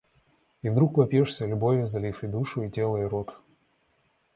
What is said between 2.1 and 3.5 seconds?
и душу, и тело, и рот.